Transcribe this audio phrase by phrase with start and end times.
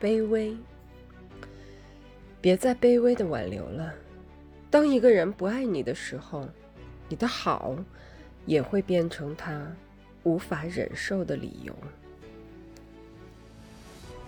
[0.00, 0.56] 卑微。
[2.40, 3.94] 别再卑微的挽留了。
[4.70, 6.46] 当一个人不爱你的时候
[7.08, 7.74] 你的好
[8.44, 9.66] 也会变成他
[10.24, 11.74] 无法忍受的理由。